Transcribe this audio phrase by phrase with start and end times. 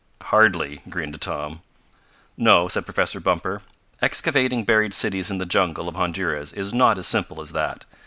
[0.23, 1.61] "Hardly," grinned Tom.
[2.35, 3.61] "No," said Professor Bumper.
[4.01, 7.85] "Excavating buried cities in the jungle of Honduras is not as simple as that.